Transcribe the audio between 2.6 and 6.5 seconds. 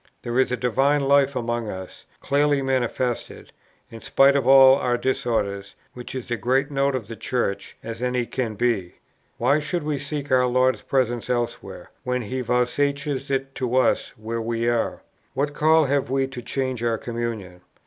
manifested, in spite of all our disorders, which is as